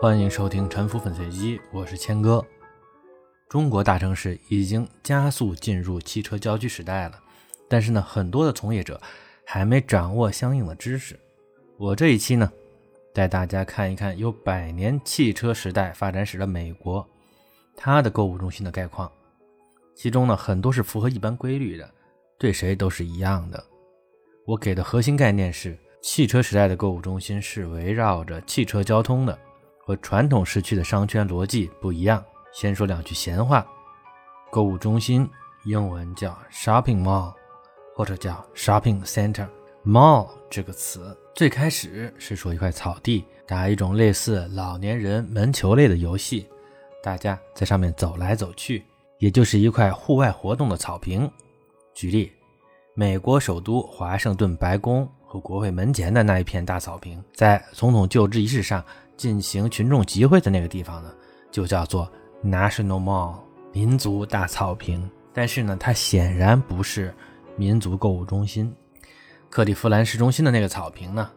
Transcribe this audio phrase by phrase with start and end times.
[0.00, 2.46] 欢迎收听《沉浮粉碎机》，我是谦哥。
[3.48, 7.20] 中国大城市已经加速进入汽车郊区时代了，
[7.68, 9.00] 但是呢，很多的从业者
[9.44, 11.18] 还没掌握相应的知识。
[11.76, 12.48] 我这一期呢，
[13.12, 17.04] 带大家看一看有百年汽车时代发展史的美国，
[17.76, 19.10] 它的购物中心的概况。
[19.96, 21.90] 其中呢，很多是符合一般规律的，
[22.38, 23.60] 对谁都是一样的。
[24.46, 25.76] 我给的核心概念是。
[26.00, 29.36] 汽车时代的购物中心是围绕着汽车交通的，
[29.88, 32.22] 和传统市区的商圈逻辑不一样。
[32.52, 33.66] 先说两句闲话：
[34.50, 35.26] 购物中心
[35.64, 37.32] 英文叫 shopping mall，
[37.96, 39.48] 或者叫 shopping center。
[39.86, 46.46] mall 这个词最开始是说一块草地，打一种类似老年人门球类的游戏，
[47.02, 48.84] 大家在上面走来走去，
[49.18, 51.30] 也就是一块户外活动的草坪。
[51.94, 52.30] 举例，
[52.92, 55.10] 美国首都华盛顿白宫。
[55.30, 58.82] 和国会门前的那一片大草坪，在总统就职仪式上
[59.18, 61.12] 进行群众集会的那个地方呢，
[61.50, 62.10] 就叫做
[62.42, 63.34] National Mall
[63.72, 65.10] 民族大草坪。
[65.34, 67.14] 但是呢，它显然不是
[67.56, 68.74] 民族购物中心。
[69.50, 71.30] 克利夫兰市中心的那个草坪呢，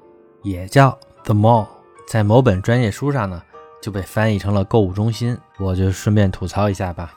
[0.44, 1.68] 也叫 The Mall，
[2.08, 3.44] 在某本专业书上呢
[3.82, 5.38] 就被翻译成了购物中心。
[5.60, 7.14] 我就顺便吐槽一下吧，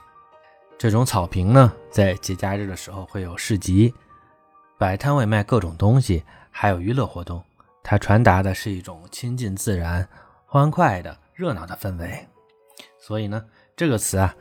[0.76, 3.92] 这种草坪呢，在节假日的时候会有市集，
[4.78, 6.22] 摆摊位卖各种东西。
[6.56, 7.42] 还有娱乐活动，
[7.82, 10.08] 它传达的是一种亲近自然、
[10.55, 12.24] 欢快的、热闹的氛围。
[12.97, 14.33] 所以呢，这个词啊，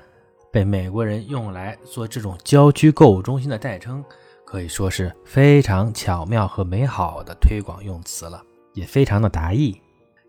[0.51, 4.05] 被美国人用来做这种郊区购物中心的代称，
[4.45, 8.39] 可以说是非常巧妙和美好的推广用词了，
[8.73, 9.75] 也非常的达意。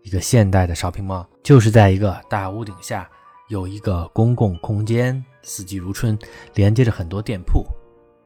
[0.01, 3.07] 一个现代的 shopping mall 就是在一个大屋顶下
[3.49, 6.17] 有一个公共空间，四季如春，
[6.55, 7.63] 连接着很多店铺，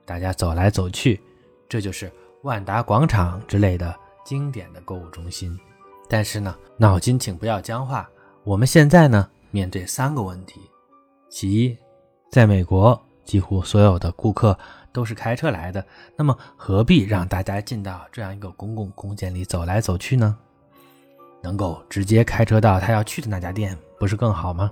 [0.05, 1.21] 大家走来走去，
[1.67, 2.09] 这就是。
[2.43, 5.59] 万达广场之类的经典的购物中心，
[6.09, 8.09] 但是呢，脑筋请不要僵化。
[8.43, 10.59] 我们现在呢，面对三个问题：
[11.29, 11.77] 其一，
[12.31, 14.57] 在美国，几乎所有的顾客
[14.91, 15.85] 都是开车来的，
[16.15, 20.35] 那么何必让大家进到这样一个公共空间里走来走去呢？
[21.41, 24.71] 能够直接开车到他要去的那家店，不是更好吗？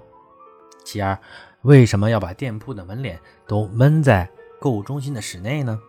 [0.83, 1.17] 其二，
[1.61, 4.27] 为什么要把店铺的门脸都闷在
[4.59, 5.79] 购物中心的室内呢？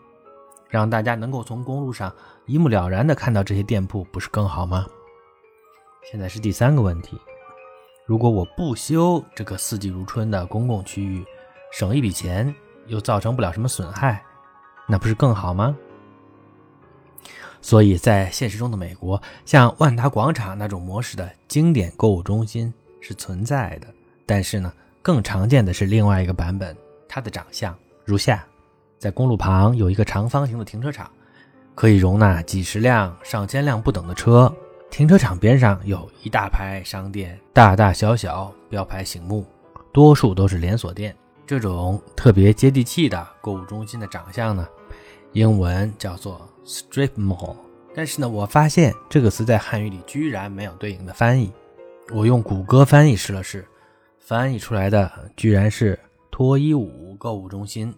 [0.68, 2.14] 让大家能够从公路上
[2.44, 4.86] 一目了然地看到这些店铺，不是更好吗？
[6.10, 7.20] 现在是第三个问题：
[8.06, 11.22] 如果我不修这个四季如春的公共区域，
[11.70, 12.54] 省一笔钱，
[12.86, 14.24] 又造成不了什么损害，
[14.86, 15.76] 那不是更好吗？
[17.60, 23.86] 所以在现实中的美国，像万达广场那种模式的经典购物中心是存在的，
[24.24, 26.74] 但是呢，更常见的是另外一个版本，
[27.06, 27.76] 它的长相
[28.06, 28.42] 如下。
[28.98, 31.10] 在公路旁有一个长方形的停车场，
[31.74, 34.50] 可以容纳几十辆、上千辆不等的车。
[34.90, 39.46] 停车场边上有一大排商店，大大小小，标牌醒目，
[39.92, 41.14] 多数都是连锁店。
[41.46, 44.66] 这种特别接地气的购物中心的长相呢，
[45.32, 47.56] 英文叫做 strip mall。
[47.94, 51.52] 但是呢，我发现这个词在汉语里居然没有对应的翻译。
[52.12, 53.66] 我用谷歌翻译试了试，
[54.18, 55.98] 翻译出来的居然是
[56.30, 57.94] 脱衣舞购物中心。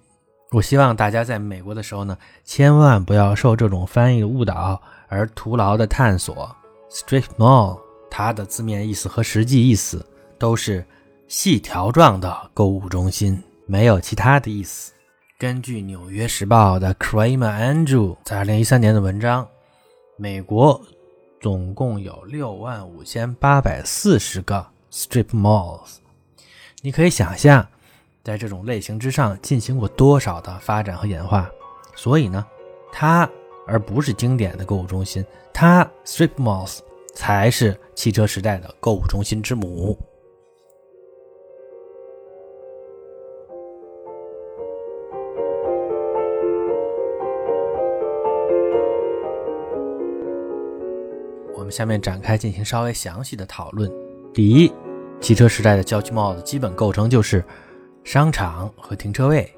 [0.50, 6.54] 我希望大家在美国的时候呢，千万不要受这种翻译的误导而徒劳的探索。
[6.90, 7.80] Strip mall
[8.10, 10.04] 它的字面意思和实际意思
[10.38, 10.84] 都是
[11.28, 14.92] 细条状的购物中心，没有其他的意思。
[15.38, 19.46] 根据《纽约时报》的 Kramer Andrew 在2013年的文章，
[20.16, 20.80] 美国
[21.40, 25.98] 总共有6万5840个 strip malls，
[26.82, 27.66] 你可以想象。
[28.22, 31.50] 在这种类型之上进行过多少的发展和演化？
[31.96, 32.46] 所以呢，
[32.92, 33.28] 它
[33.70, 36.81] 而不是经典的购物中心，它 strip malls
[37.14, 39.97] 才是汽车时代的购物中心之母。
[51.54, 53.91] 我们下面展开进行稍微详细的讨论。
[54.34, 54.72] 第一，
[55.21, 57.44] 汽车时代的郊区 mall 基本构成就是。
[58.03, 59.48] 商场和停车位，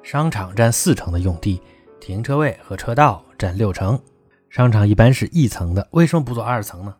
[0.00, 1.60] 商场占四成的用地，
[2.00, 4.00] 停车位和车道占六成。
[4.48, 6.94] 商场一般是一层的，为什么不做二层呢？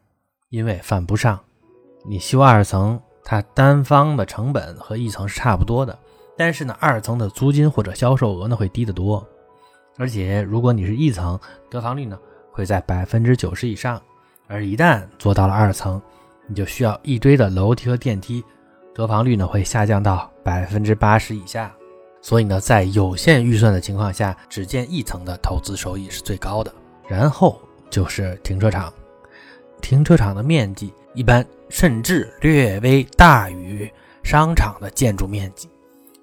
[0.51, 1.41] 因为犯不上。
[2.05, 5.99] 你修二层，它单方的成本和一层是差不多的，
[6.37, 9.27] 但是呢，二层的租金或者销售额呢会低得多。
[9.97, 12.19] 而且如果你是一层，得房率呢
[12.53, 14.03] 会在百分之九十以上。
[14.47, 16.03] 而一旦做到了二层，
[16.47, 18.45] 你就需要一堆的楼梯和电梯。
[18.95, 21.75] 得房率呢会下降到百分之八十以下，
[22.25, 26.75] 所以呢，在有限预算的情况下，只建一层的投资收益是最高的。
[27.07, 27.61] 然后
[27.91, 28.91] 就是停车场，
[29.83, 33.93] 停车场的面积一般甚至略微大于
[34.23, 35.69] 商场的建筑面积。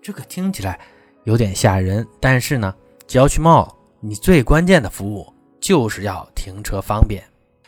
[0.02, 0.80] 这个听起来
[1.26, 2.74] 有点吓人，但是呢，
[3.06, 7.24] 郊区 mall 你最关键的服务就是要停车方便，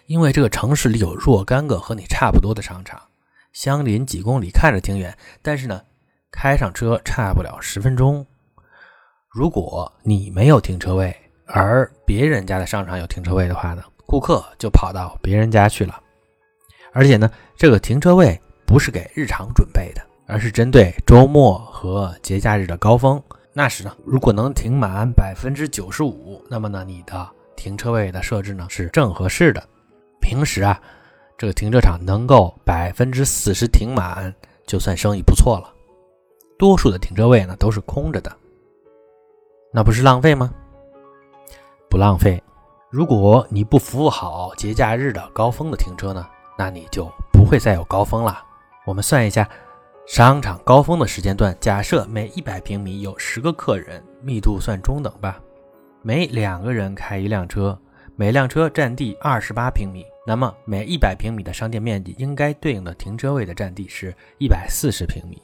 [0.08, 3.00] 因为这个城市里有若干个和你差不多的商场，
[3.52, 5.80] 相邻几公里，看着挺远，但是呢，
[6.34, 8.26] 开上车差不了十分钟。
[9.30, 11.16] 如果你没有停车位，
[11.46, 16.02] 而别人家的商场有停车位的话呢，顾客就跑到别人家去了。
[16.92, 23.22] 而且呢，这个停车位不是给日常准备的，而是针对周末和节假日的高峰。
[23.54, 29.64] 那时呢，如果能停满百分之九十五，那么呢，你的停车位的设置呢是正合适的。
[30.20, 30.80] 平时啊，
[31.38, 34.34] 这个停车场能够百分之四十停满，
[34.68, 35.73] 就算生意不错了。
[36.58, 38.32] 多数的停车位呢都是空着的。
[39.72, 40.54] 那不是浪费吗？
[41.90, 42.42] 不浪费。
[42.90, 46.28] 如果你不服务好节假日的高峰的停车呢，
[46.58, 48.44] 那你就不会再有高峰了。
[48.86, 49.50] 我们算一下，
[50.06, 55.40] 商场高峰的时间段，假设每一百平米有十个客人，密度算中等吧。
[56.04, 57.76] 每两个人开一辆车，
[58.16, 65.42] 每辆车占地二十八平米，那么每一百平米的商店面积应该对应的停车位的占地是一百四十平米。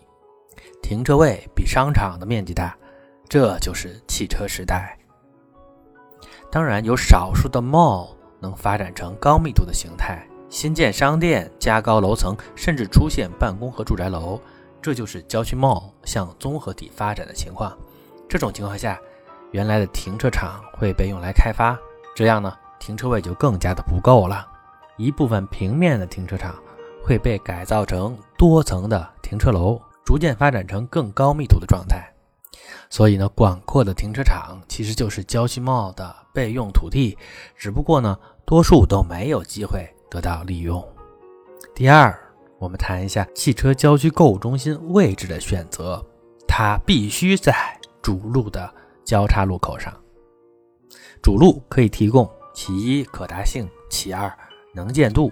[0.82, 2.76] 停车位比商场的面积大。
[3.28, 4.98] 这就是汽车时代。
[6.52, 8.10] 当然，有少数的 mall
[8.40, 14.42] 能发展成高密度的形态，新建商店、加高楼层，甚至出现办公和住宅楼。
[14.82, 17.78] 这就是郊区 mall 向综合体发展的情况。
[18.28, 19.00] 这种情况下，
[19.52, 21.78] 原来的停车场会被用来开发，
[22.16, 24.48] 这样呢，停车位就更加的不够了。
[24.98, 26.56] 一部分平面的停车场
[27.04, 29.80] 会被改造成多层的停车楼，
[30.10, 32.12] 逐渐发展成更高密度的状态。
[32.90, 37.16] 所以呢，广阔的停车场其实就是郊区 mall 的备用土地，
[37.56, 40.84] 只不过呢，多数都没有机会得到利用。
[41.76, 42.20] 第二，
[42.58, 46.04] 我们谈一下汽车郊区购物中心位置的选择，
[46.48, 47.54] 它必须在
[48.02, 48.68] 主路的
[49.06, 49.94] 交叉路口上。
[51.22, 54.36] 主路可以提供其一可达性，其二
[54.74, 55.32] 能见度，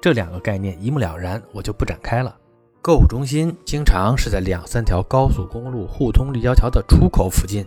[0.00, 2.36] 这两个概念一目了然，我就不展开了。
[2.82, 7.64] 购物中心经常是在两三条高速公路互通立交桥的出口附近，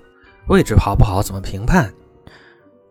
[0.50, 1.90] 位置好不好怎么评判？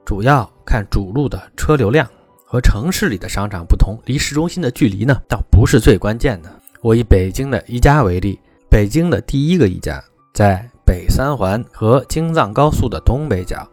[0.06, 2.09] 主要看主路的车流量。
[2.47, 6.49] 和城市里的商场不同，离市中心的距离呢，倒不是最关键的。
[6.82, 8.38] 我以北京的宜家为例，
[8.71, 10.00] 北京的第一个宜家
[10.32, 13.69] 在北三环和京藏高速的东北角，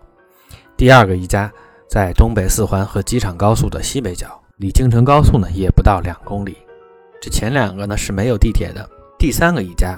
[0.76, 1.52] 第二个宜家
[1.88, 4.28] 在东北四环和机场高速的西北角，
[4.58, 6.58] 离京承高速呢也不到两公里。
[7.22, 8.90] 这前两个呢是没有地铁的，
[9.20, 9.96] 第三个一家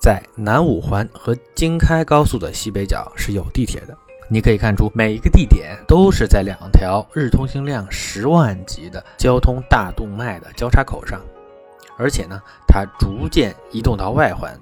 [0.00, 3.98] 在南五环和京开高速的西北角是有地铁的。
[4.30, 11.20] 你可以看出，每一个地点都是在两条日通行量十万级的交通大动脉的交叉口上，
[11.98, 14.56] 而且呢，它逐渐移动到外环。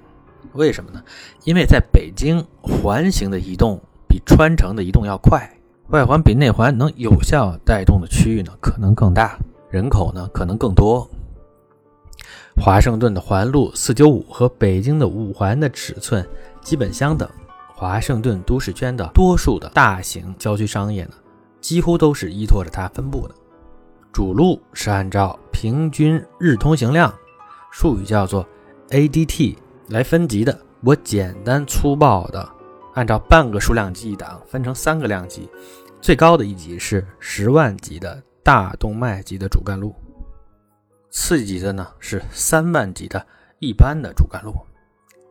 [0.53, 1.03] 为什么呢？
[1.43, 5.47] 因为在北京环形的移动比穿城的移动要快，
[5.89, 9.37] 外环比内环能有效带动的区域呢可能更大，
[9.69, 11.07] 人口呢可能更多。
[12.63, 16.23] 华盛顿的环路四九五和北京的五环的尺寸
[16.61, 17.27] 基本相等。
[17.73, 21.13] 华盛顿都市圈的多数的大型郊区商业呢，
[21.59, 23.33] 几乎都是依托着它分布的。
[24.13, 27.11] 主路是按照平均日通行量，
[27.71, 28.47] 术语叫做
[28.89, 29.55] ADT
[29.87, 30.55] 来分级的。
[30.83, 32.47] 我简单粗暴的
[32.93, 35.49] 按照半个数量级一档分成三个量级，
[35.99, 39.95] 最高的一级是十万级的大动脉级的主干路。
[41.11, 43.23] 次级的呢是三万级的
[43.59, 44.55] 一般的主干路，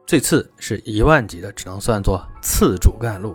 [0.07, 3.35] 最次是一万级的，只能算作次主干路。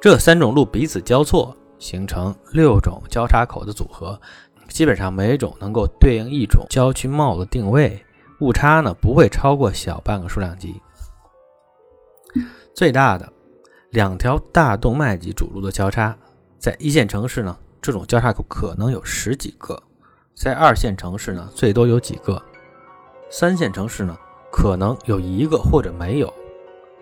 [0.00, 4.20] 这三种路彼此交错，形成六种交叉口的组合，
[4.68, 8.04] 基本上每种能够对应一种郊区帽的定位，
[8.40, 10.82] 误差呢不会超过小半个数量级。
[12.74, 13.32] 最大的
[13.90, 16.16] 两条大动脉级主路的交叉，
[16.58, 19.80] 在一线城市呢，这种交叉口可能有十几个。
[20.34, 22.36] 在二线城市呢，最多有几个；
[23.30, 24.16] 三线城市呢，
[24.50, 26.32] 可能有一个或者没有。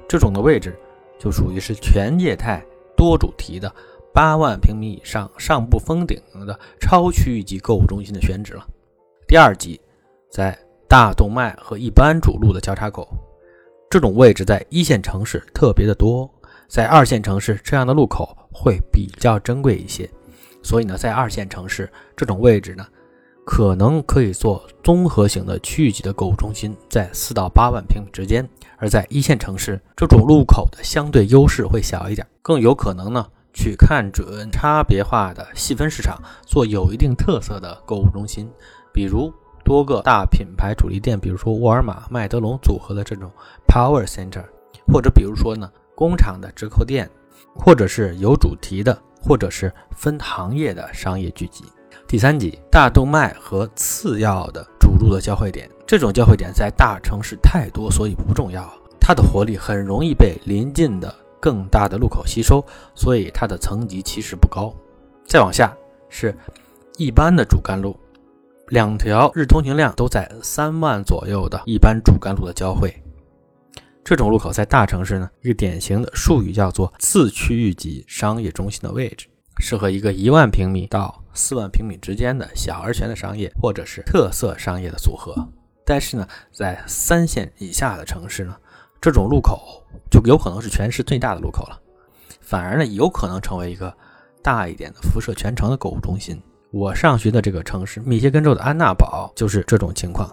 [0.08, 0.76] 这种的位置
[1.18, 2.62] 就属于是全业态、
[2.96, 3.72] 多主题的
[4.12, 8.66] 八万平米以上、上不封顶的超区域级购物中心的选址了。
[9.28, 9.80] 第二级
[10.28, 10.58] 在
[10.88, 13.08] 大动脉和一般主路的交叉口，
[13.88, 16.28] 这种位置在一线城市特别的多，
[16.66, 20.10] 在二线城市这样的路口会比较珍贵一些。
[20.62, 22.84] 所以呢，在二线城市这种位置呢。
[23.50, 28.44] 可能可以做综合型的区域级的购物中心，在四到八万平米之间；
[28.78, 36.16] 而在一线城市，这种路口的相对优势会小一点，更有可能呢去看准差别化的细分市场，
[36.46, 38.48] 做有一定特色的购物中心，
[38.94, 43.28] 比如多个大品牌主力店，比如说沃尔玛、麦德龙组合的这种
[43.66, 44.44] Power Center，
[44.86, 47.10] 或者比如说呢工厂的折扣店，
[47.56, 51.64] 或者是有主题的，或者是分行业的商业聚集。
[52.10, 58.68] 第三级大动脉和次要的主路的交汇点，这种交汇点在大城市太多，所以不重要。
[59.00, 64.74] 它的活力很容易被临近的更大的路口吸收，所以它的层级其实不高。
[65.24, 65.72] 再往下
[66.08, 66.36] 是
[66.96, 67.96] 一般的主干路，
[68.70, 72.92] 两条日通行量都在三万左右的一般主干路的交汇。
[74.02, 79.28] 这种路口在大城市呢，一个典型的术语叫做次区域级商业中心的位置。
[79.60, 85.34] 适合一个一万平米到四万平米之间的小而全的商业，或者是特色商业的组合。
[85.84, 88.56] 但是呢，在三线以下的城市呢，
[89.00, 91.80] 这种路口就有可能是全市最大的路口了，
[92.40, 93.92] 反而呢，有可能成为一个
[94.42, 96.40] 大一点的辐射全城的购物中心。
[96.70, 100.30] 我上学的这个城市密歇根州的安娜堡就是这种情况。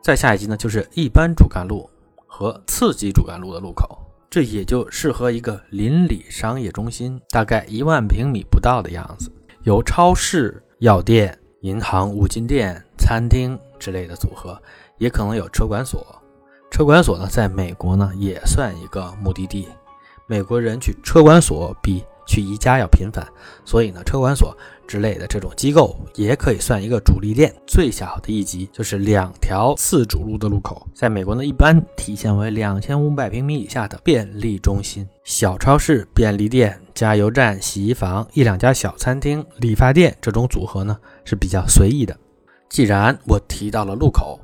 [0.00, 1.90] 再下一级呢，就是一般主干路
[2.26, 3.98] 和次级主干路的路口。
[4.28, 9.32] 这也就适合一个邻里商业中心，大概一万平米不到的样子，
[9.66, 14.56] 由超市、药店、银行、五金店、餐厅之类的组合，
[14.96, 16.06] 也可能有车管所。
[16.70, 19.66] 车管所呢，在美国呢也算一个目的地，
[20.28, 22.04] 美国人去车管所比。
[22.28, 23.24] 去宜家要频繁，
[23.64, 24.52] 所以呢，车管所
[24.86, 27.54] 之类的这种机构也可以算一个主力店。
[27.66, 42.16] 最小的一级就是两条次主路的路口，在美国呢，一般体现为两千五百平米以下的便利中心、小超市、便利店、加油站、洗衣房、一两家小餐厅、理发店这种组合呢是比较随意的。
[42.68, 44.40] 既然我提到了路口，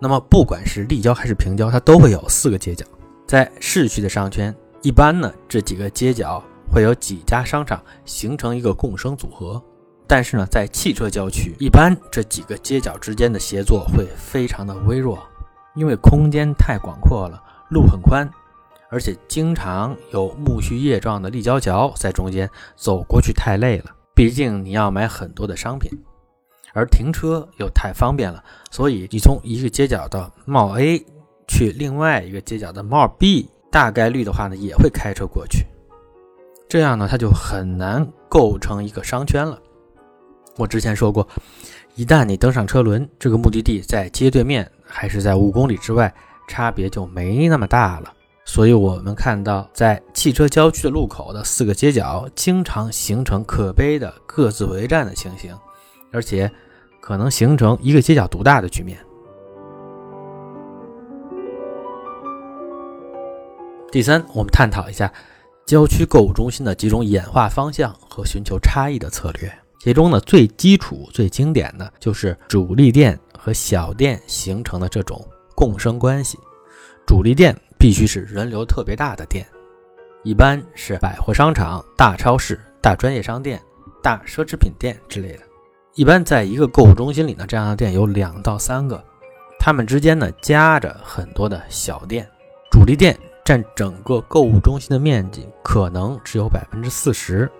[0.00, 2.84] 那么不管是立交还是平交，它都会有四个街角。
[3.26, 6.42] 在市区的商圈，一般呢这几个街角。
[6.70, 9.62] 会有几家商场形成一个共生组合，
[10.06, 15.18] 但是呢，在汽车郊区，一般这几个街角之间的协作会非常的微弱，
[15.74, 18.28] 因为空间太广阔了，路很宽，
[18.90, 23.90] 而且经常有苜蓿叶状的立交桥在中间，走过去太累了。
[24.14, 25.90] 毕竟你要买很多的商品，
[26.72, 31.04] 而停车又太方便了，所以你从一个街角的帽 A
[31.48, 35.66] 去另外一个街角的帽 B，大概率的话呢，也会开车过去。
[36.68, 39.58] 这样呢，它就很难构成一个商圈了。
[40.56, 41.26] 我之前说过，
[41.94, 46.12] 一旦你登上车轮，这个目的地在街对面还是在五公里之外，
[46.48, 48.12] 差别就没那么大了。
[48.44, 55.56] 所以，我们看到在汽车郊区的路口的四个街角，经常形成可悲的各自为战的情形，
[56.12, 56.50] 而且
[57.00, 58.98] 可能形成一个街角独大的局面。
[63.90, 65.12] 第三，我们探讨一下。
[65.66, 76.38] 郊区购物中心的几种演化方向和寻求差异的策略，其中呢最基础、最经典的就是主力店和小店形成的这种共生关系。
[77.06, 79.46] 主力店必须是人流特别大的店，
[80.22, 83.58] 一般是百货商场、大超市、大专业商店、
[84.02, 85.40] 大奢侈品店之类的。
[85.94, 89.02] 一般在一个购物中心里呢，这样的店有两到三个，
[89.58, 92.28] 它们之间呢夹着很多的小店。
[92.70, 93.18] 主力店。
[93.44, 97.50] 占整个购物中心的面积可能只有百分之四十，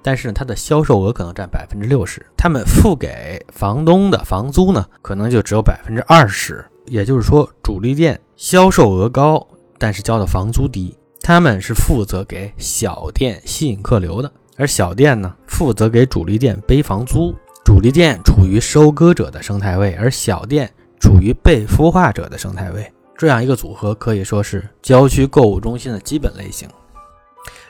[0.00, 2.24] 但是呢，它的销售额可能占百分之六十。
[2.36, 6.64] 他们付给房东的房租呢，可能就只有百分之二十。
[6.86, 9.44] 也就是说，主力店销售额高，
[9.76, 10.96] 但是交的房租低。
[11.20, 17.34] 他们是负责给小店吸引客流的，而小店呢，负责给主力店背房租。
[17.64, 22.92] 主力店处于收割者的生态位，而小店处于被孵化者的生态位。
[23.16, 26.68] 这样一个组合可以说是郊区购物中心的基本类型。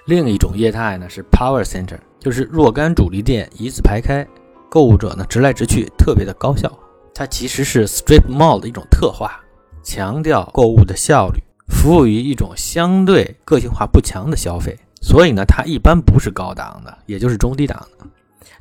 [0.07, 4.27] 另一种业态呢是 Power Center，就是若干主力店一字排开，
[4.71, 6.71] 购物者呢直来直去，特别的高效。
[7.15, 9.41] 它其实是 Strip Mall 的一种特化，
[9.83, 14.77] 强调购物的效率，服务于一种相对个性化不强的消费。
[15.01, 18.07] 所以呢，它一般不是高档的，也就是中低档的。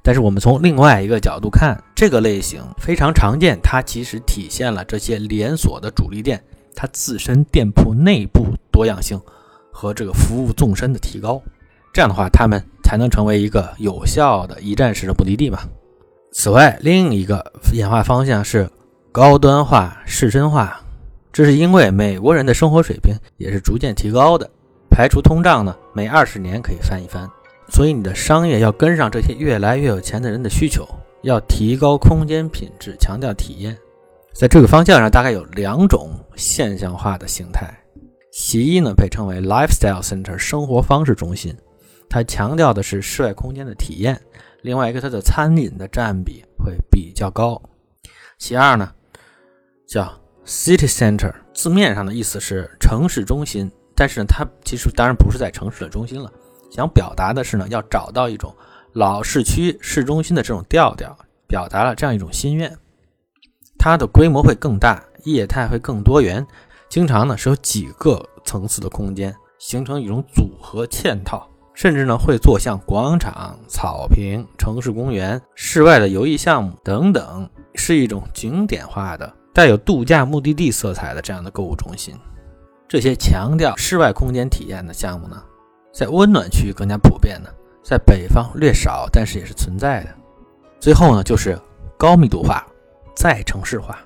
[0.01, 6.43] 但是我们从另外一个角度看，这个类型非常常见，它其实体现了这些连锁的主力店。
[6.75, 9.19] 它自身店铺内部多样性
[9.71, 11.41] 和这个服务纵深的提高，
[11.93, 15.59] 这样的话，他们才能成为一个有效的一站式的目的地嘛。
[16.31, 18.69] 此外，另一个演化方向是
[19.11, 20.81] 高端化、市绅化，
[21.31, 24.49] 这是因为美国人的生活水平也是逐渐提高的，
[24.89, 27.29] 排除通胀呢，每二十年可以翻一番，
[27.69, 30.87] 所以你的商业要跟上这些越来越有钱的人的需求，
[31.21, 33.77] 要提高空间品质，强调体验。
[34.33, 37.71] 在这个方向上，大概有两种现象化的形态。
[38.31, 41.55] 其一呢，被称为 lifestyle center 生活方式中心，
[42.09, 44.19] 它强调的是室外空间的体验。
[44.63, 47.61] 另外一个，它的餐饮的占比会比较高。
[48.39, 48.91] 其二呢，
[49.87, 50.11] 叫
[50.47, 56.31] city center，字面上的意思是城市中心，但是呢，它其实当然不是在城市的中心了，
[56.71, 58.53] 想表达的是呢，要找到一种
[58.93, 61.15] 老市区市中心的这种调调，
[61.47, 62.75] 表达了这样一种心愿。
[63.83, 66.47] 它的规模会更大，业态会更多元，
[66.87, 82.15] 经常呢是有几个层次的空间，形成一种组合嵌套，甚至呢会做像广场、草坪、城市公园、室外的游艺项目等等，是一种景点化的、带有度假目的地色彩的这样的购物中心。
[82.87, 85.43] 这些强调室外空间体验的项目呢，
[85.91, 87.49] 在温暖区更加普遍呢，
[87.83, 90.09] 在北方略少，但是也是存在的。
[90.79, 91.59] 最后呢，就是
[91.97, 92.65] 高密度化。
[93.15, 93.99] 再城市化，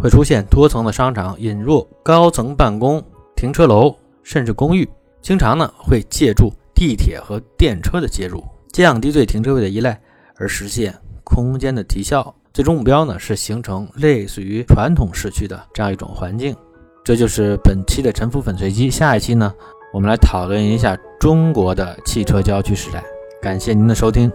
[0.00, 3.02] 会出现多层的商场，引入高层办公、
[3.34, 4.88] 停车楼，甚至公寓。
[5.20, 9.98] 经常呢会借助地铁和电车的接入，降低对停车位的依赖，
[10.36, 12.34] 而实现空间的提效。
[12.52, 16.54] 最终目标呢是形成类似于传统市区的这样一种环境。
[17.02, 18.90] 这就是本期的沉浮粉碎机。
[18.90, 19.52] 下一期呢，
[19.92, 23.02] 我们来讨论一下中国的汽车郊区时代。
[23.42, 24.30] 感谢您的收听。